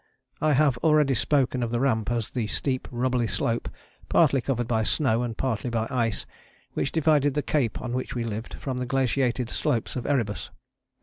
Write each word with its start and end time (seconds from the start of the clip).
I 0.41 0.53
have 0.53 0.79
already 0.79 1.13
spoken 1.13 1.61
of 1.61 1.69
the 1.69 1.79
Ramp 1.79 2.09
as 2.09 2.31
the 2.31 2.47
steep 2.47 2.87
rubbly 2.89 3.27
slope 3.27 3.69
partly 4.09 4.41
covered 4.41 4.67
by 4.67 4.81
snow 4.81 5.21
and 5.21 5.37
partly 5.37 5.69
by 5.69 5.85
ice 5.91 6.25
which 6.73 6.91
divided 6.91 7.35
the 7.35 7.43
cape 7.43 7.79
on 7.79 7.93
which 7.93 8.15
we 8.15 8.23
lived 8.23 8.55
from 8.55 8.79
the 8.79 8.87
glaciated 8.87 9.51
slopes 9.51 9.95
of 9.95 10.07
Erebus. 10.07 10.49